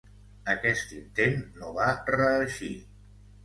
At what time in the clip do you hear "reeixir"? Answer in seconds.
2.11-2.75